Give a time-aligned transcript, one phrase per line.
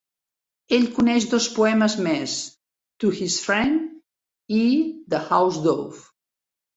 [0.75, 2.33] Ell coneix dos poemes més:
[3.03, 3.83] "To His Friend"
[4.61, 4.65] i
[5.15, 6.01] "The Housedove".